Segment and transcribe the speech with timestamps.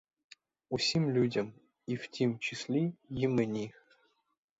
[0.69, 1.53] Усім людям—
[1.87, 3.73] і в тім числі й мені.